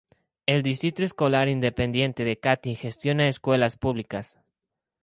El 0.47 0.63
Distrito 0.63 1.03
Escolar 1.03 1.47
Independiente 1.47 2.23
de 2.25 2.35
Katy 2.39 2.73
gestiona 2.73 3.27
escuelas 3.27 3.77
públicas. 3.77 4.39